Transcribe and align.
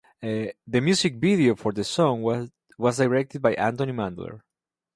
The 0.19 0.53
music 0.67 1.17
video 1.17 1.53
for 1.53 1.71
the 1.71 1.83
song 1.83 2.23
was 2.23 2.97
directed 2.97 3.39
by 3.43 3.53
Anthony 3.53 3.93
Mandler. 3.93 4.39